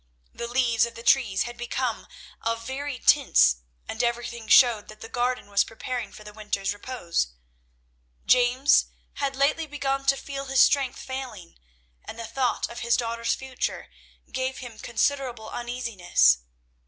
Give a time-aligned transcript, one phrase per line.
[0.33, 2.07] The leaves of the trees had become
[2.41, 3.57] of varied tints,
[3.87, 7.27] and everything showed that the garden was preparing for the winter's repose.
[8.25, 8.87] James
[9.21, 11.59] had lately begun to feel his strength failing,
[12.03, 13.91] and the thought of his daughter's future
[14.31, 16.39] gave him considerable uneasiness.